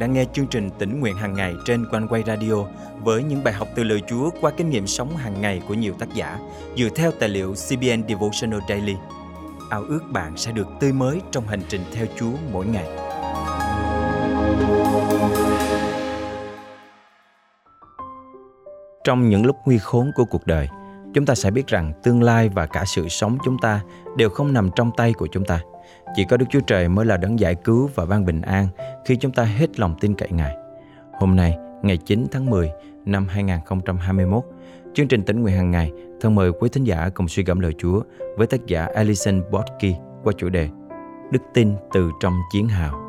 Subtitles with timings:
[0.00, 2.54] đang nghe chương trình tỉnh nguyện hàng ngày trên quanh quay radio
[3.02, 5.94] với những bài học từ lời Chúa qua kinh nghiệm sống hàng ngày của nhiều
[5.98, 6.38] tác giả
[6.76, 8.94] dựa theo tài liệu CBN Devotional Daily.
[9.70, 12.86] Ao ước bạn sẽ được tươi mới trong hành trình theo Chúa mỗi ngày.
[19.04, 20.68] Trong những lúc nguy khốn của cuộc đời,
[21.14, 23.80] chúng ta sẽ biết rằng tương lai và cả sự sống chúng ta
[24.16, 25.60] đều không nằm trong tay của chúng ta.
[26.16, 28.68] Chỉ có Đức Chúa Trời mới là đấng giải cứu và ban bình an
[29.04, 30.56] khi chúng ta hết lòng tin cậy Ngài.
[31.20, 32.70] Hôm nay, ngày 9 tháng 10
[33.04, 34.44] năm 2021,
[34.94, 37.74] chương trình tỉnh nguyện hàng ngày thân mời quý thính giả cùng suy gẫm lời
[37.78, 38.02] Chúa
[38.36, 40.68] với tác giả Alison Botke qua chủ đề
[41.32, 42.99] Đức tin từ trong chiến hào.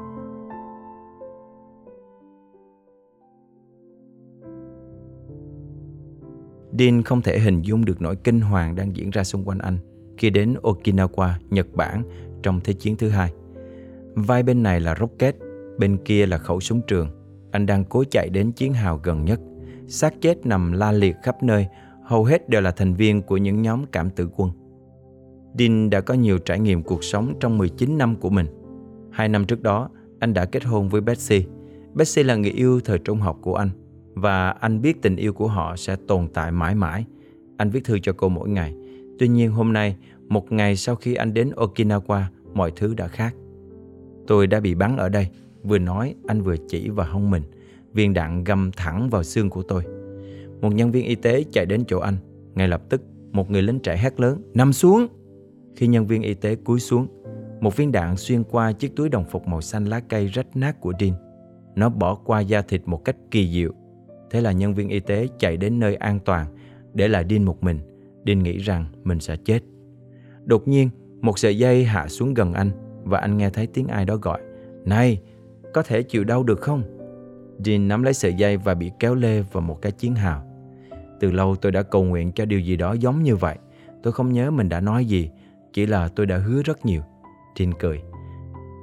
[6.79, 9.77] Dean không thể hình dung được nỗi kinh hoàng đang diễn ra xung quanh anh
[10.17, 12.03] khi đến Okinawa, Nhật Bản
[12.43, 13.33] trong Thế chiến thứ hai.
[14.13, 15.35] Vai bên này là rocket,
[15.77, 17.09] bên kia là khẩu súng trường.
[17.51, 19.39] Anh đang cố chạy đến chiến hào gần nhất.
[19.87, 21.67] xác chết nằm la liệt khắp nơi,
[22.03, 24.51] hầu hết đều là thành viên của những nhóm cảm tử quân.
[25.59, 28.47] Dean đã có nhiều trải nghiệm cuộc sống trong 19 năm của mình.
[29.11, 31.45] Hai năm trước đó, anh đã kết hôn với Betsy.
[31.93, 33.69] Betsy là người yêu thời trung học của anh
[34.13, 37.05] và anh biết tình yêu của họ sẽ tồn tại mãi mãi.
[37.57, 38.75] Anh viết thư cho cô mỗi ngày.
[39.19, 39.95] Tuy nhiên hôm nay,
[40.27, 43.35] một ngày sau khi anh đến Okinawa, mọi thứ đã khác.
[44.27, 45.27] Tôi đã bị bắn ở đây.
[45.63, 47.43] Vừa nói, anh vừa chỉ vào hông mình.
[47.93, 49.83] Viên đạn găm thẳng vào xương của tôi.
[50.61, 52.15] Một nhân viên y tế chạy đến chỗ anh.
[52.55, 55.07] Ngay lập tức, một người lính trẻ hét lớn, nằm xuống.
[55.75, 57.07] Khi nhân viên y tế cúi xuống,
[57.61, 60.81] một viên đạn xuyên qua chiếc túi đồng phục màu xanh lá cây rách nát
[60.81, 61.13] của Dean.
[61.75, 63.71] Nó bỏ qua da thịt một cách kỳ diệu.
[64.31, 66.45] Thế là nhân viên y tế chạy đến nơi an toàn,
[66.93, 67.79] để lại Dean một mình.
[68.25, 69.59] Dean nghĩ rằng mình sẽ chết.
[70.45, 70.89] Đột nhiên,
[71.21, 72.71] một sợi dây hạ xuống gần anh
[73.03, 74.41] và anh nghe thấy tiếng ai đó gọi.
[74.85, 75.21] Này,
[75.73, 76.83] có thể chịu đau được không?
[77.65, 80.43] Dean nắm lấy sợi dây và bị kéo lê vào một cái chiến hào.
[81.19, 83.57] Từ lâu tôi đã cầu nguyện cho điều gì đó giống như vậy.
[84.03, 85.29] Tôi không nhớ mình đã nói gì,
[85.73, 87.01] chỉ là tôi đã hứa rất nhiều.
[87.59, 88.01] Dean cười.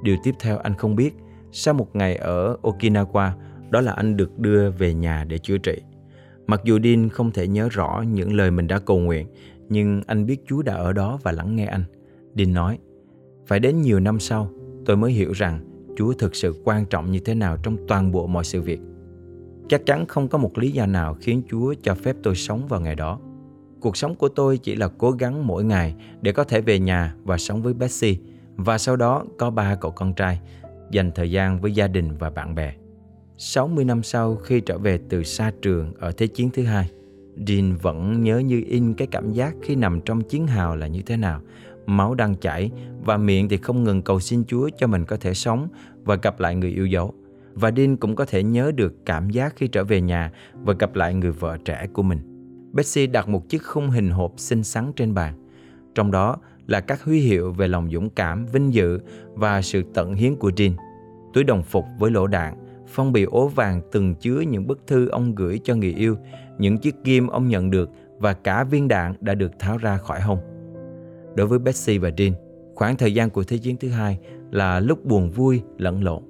[0.03, 1.15] Điều tiếp theo anh không biết,
[1.51, 3.31] sau một ngày ở Okinawa,
[3.71, 5.81] đó là anh được đưa về nhà để chữa trị.
[6.47, 9.27] Mặc dù Dean không thể nhớ rõ những lời mình đã cầu nguyện,
[9.69, 11.83] nhưng anh biết Chúa đã ở đó và lắng nghe anh.
[12.35, 12.79] Dean nói,
[13.47, 14.49] phải đến nhiều năm sau,
[14.85, 15.59] tôi mới hiểu rằng
[15.97, 18.79] Chúa thực sự quan trọng như thế nào trong toàn bộ mọi sự việc.
[19.69, 22.81] Chắc chắn không có một lý do nào khiến Chúa cho phép tôi sống vào
[22.81, 23.19] ngày đó.
[23.81, 27.15] Cuộc sống của tôi chỉ là cố gắng mỗi ngày để có thể về nhà
[27.23, 28.17] và sống với Betsy
[28.55, 30.39] và sau đó có ba cậu con trai,
[30.91, 32.73] dành thời gian với gia đình và bạn bè.
[33.41, 36.89] 60 năm sau khi trở về từ xa trường ở Thế chiến thứ hai,
[37.47, 41.01] Dean vẫn nhớ như in cái cảm giác khi nằm trong chiến hào là như
[41.01, 41.41] thế nào.
[41.85, 42.71] Máu đang chảy
[43.05, 45.67] và miệng thì không ngừng cầu xin Chúa cho mình có thể sống
[46.03, 47.13] và gặp lại người yêu dấu.
[47.53, 50.95] Và Dean cũng có thể nhớ được cảm giác khi trở về nhà và gặp
[50.95, 52.19] lại người vợ trẻ của mình.
[52.73, 55.33] Betsy đặt một chiếc khung hình hộp xinh xắn trên bàn.
[55.95, 58.99] Trong đó là các huy hiệu về lòng dũng cảm, vinh dự
[59.33, 60.71] và sự tận hiến của Dean.
[61.33, 65.07] Túi đồng phục với lỗ đạn, phong bì ố vàng từng chứa những bức thư
[65.07, 66.17] ông gửi cho người yêu,
[66.57, 70.21] những chiếc kim ông nhận được và cả viên đạn đã được tháo ra khỏi
[70.21, 70.39] hông.
[71.35, 72.31] Đối với Betsy và Dean,
[72.75, 74.19] khoảng thời gian của Thế chiến thứ hai
[74.51, 76.23] là lúc buồn vui lẫn lộn.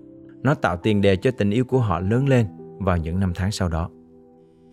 [0.44, 2.46] Nó tạo tiền đề cho tình yêu của họ lớn lên
[2.80, 3.90] vào những năm tháng sau đó.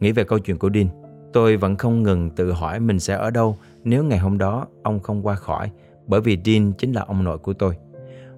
[0.01, 0.87] Nghĩ về câu chuyện của Dean,
[1.33, 5.01] tôi vẫn không ngừng tự hỏi mình sẽ ở đâu nếu ngày hôm đó ông
[5.01, 5.71] không qua khỏi,
[6.07, 7.75] bởi vì Dean chính là ông nội của tôi.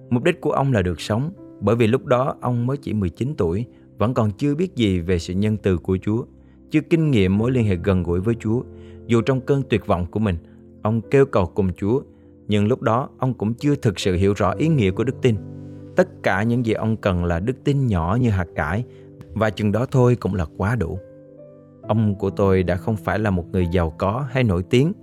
[0.09, 1.31] Mục đích của ông là được sống
[1.61, 3.65] bởi vì lúc đó ông mới chỉ 19 tuổi,
[3.97, 6.23] vẫn còn chưa biết gì về sự nhân từ của Chúa,
[6.71, 8.61] chưa kinh nghiệm mối liên hệ gần gũi với Chúa.
[9.07, 10.35] Dù trong cơn tuyệt vọng của mình,
[10.81, 12.01] ông kêu cầu cùng Chúa,
[12.47, 15.35] nhưng lúc đó ông cũng chưa thực sự hiểu rõ ý nghĩa của đức tin.
[15.95, 18.83] Tất cả những gì ông cần là đức tin nhỏ như hạt cải,
[19.33, 20.99] và chừng đó thôi cũng là quá đủ.
[21.81, 24.93] Ông của tôi đã không phải là một người giàu có hay nổi tiếng,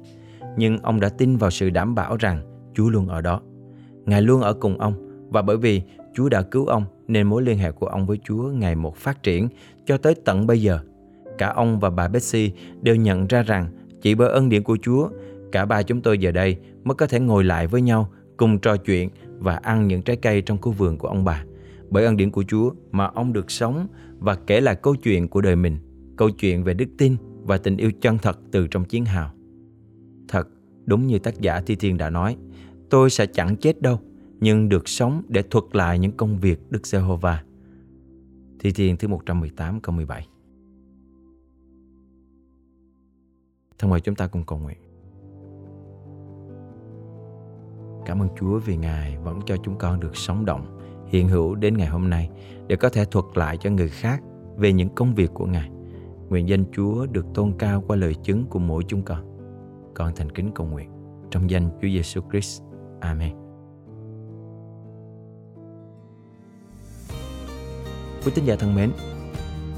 [0.56, 2.42] nhưng ông đã tin vào sự đảm bảo rằng
[2.74, 3.40] Chúa luôn ở đó.
[4.04, 4.94] Ngài luôn ở cùng ông
[5.30, 5.82] và bởi vì
[6.16, 9.22] Chúa đã cứu ông nên mối liên hệ của ông với Chúa ngày một phát
[9.22, 9.48] triển
[9.86, 10.78] cho tới tận bây giờ.
[11.38, 12.52] Cả ông và bà Betsy
[12.82, 13.68] đều nhận ra rằng
[14.02, 15.08] chỉ bởi ân điển của Chúa,
[15.52, 18.76] cả ba chúng tôi giờ đây mới có thể ngồi lại với nhau, cùng trò
[18.76, 21.44] chuyện và ăn những trái cây trong khu vườn của ông bà.
[21.90, 23.86] Bởi ân điển của Chúa mà ông được sống
[24.18, 25.76] và kể lại câu chuyện của đời mình,
[26.16, 29.30] câu chuyện về đức tin và tình yêu chân thật từ trong chiến hào.
[30.28, 30.48] Thật,
[30.86, 32.36] đúng như tác giả Thi Thiên đã nói,
[32.90, 34.00] tôi sẽ chẳng chết đâu,
[34.40, 37.42] nhưng được sống để thuật lại những công việc Đức Giê-hô-va.
[38.60, 40.28] Thi Thiên thứ 118 câu 17
[43.78, 44.78] Thân mời chúng ta cùng cầu nguyện.
[48.06, 51.76] Cảm ơn Chúa vì Ngài vẫn cho chúng con được sống động, hiện hữu đến
[51.76, 52.30] ngày hôm nay
[52.66, 54.22] để có thể thuật lại cho người khác
[54.56, 55.70] về những công việc của Ngài.
[56.28, 59.36] Nguyện danh Chúa được tôn cao qua lời chứng của mỗi chúng con.
[59.94, 60.90] Con thành kính cầu nguyện
[61.30, 62.62] trong danh Chúa Giêsu Christ.
[63.00, 63.45] Amen.
[68.26, 68.90] Quý tín giả thân mến,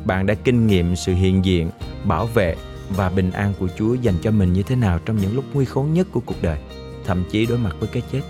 [0.05, 1.71] bạn đã kinh nghiệm sự hiện diện,
[2.05, 2.57] bảo vệ
[2.89, 5.65] và bình an của Chúa dành cho mình như thế nào trong những lúc nguy
[5.65, 6.59] khốn nhất của cuộc đời,
[7.05, 8.21] thậm chí đối mặt với cái chết.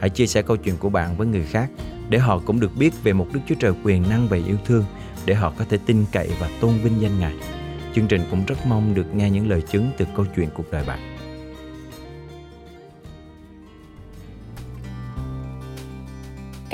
[0.00, 1.70] Hãy chia sẻ câu chuyện của bạn với người khác
[2.08, 4.84] để họ cũng được biết về một Đức Chúa Trời quyền năng và yêu thương
[5.26, 7.34] để họ có thể tin cậy và tôn vinh danh Ngài.
[7.94, 10.84] Chương trình cũng rất mong được nghe những lời chứng từ câu chuyện cuộc đời
[10.86, 11.15] bạn.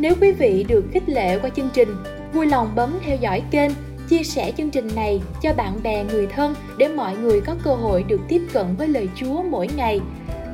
[0.00, 1.88] Nếu quý vị được khích lệ qua chương trình,
[2.32, 3.70] vui lòng bấm theo dõi kênh
[4.08, 7.74] chia sẻ chương trình này cho bạn bè người thân để mọi người có cơ
[7.74, 10.00] hội được tiếp cận với lời Chúa mỗi ngày.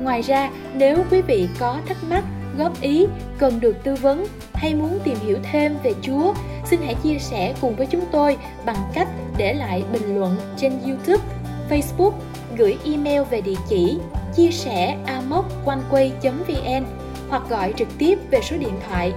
[0.01, 2.25] Ngoài ra, nếu quý vị có thắc mắc,
[2.59, 3.07] góp ý,
[3.39, 7.55] cần được tư vấn hay muốn tìm hiểu thêm về Chúa, xin hãy chia sẻ
[7.61, 8.37] cùng với chúng tôi
[8.67, 11.25] bằng cách để lại bình luận trên YouTube,
[11.71, 12.13] Facebook,
[12.57, 13.99] gửi email về địa chỉ
[14.37, 16.85] chia sẻ amoconeway.vn
[17.29, 19.13] hoặc gọi trực tiếp về số điện thoại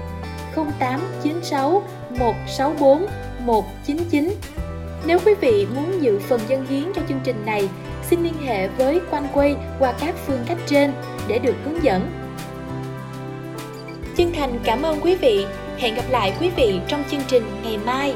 [0.79, 3.07] 0896 164
[3.45, 4.33] 199.
[5.05, 7.69] Nếu quý vị muốn dự phần dân hiến cho chương trình này,
[8.09, 10.91] xin liên hệ với Quanh Quay qua các phương cách trên
[11.27, 12.11] để được hướng dẫn.
[14.15, 15.45] Chân thành cảm ơn quý vị.
[15.77, 18.15] Hẹn gặp lại quý vị trong chương trình ngày mai.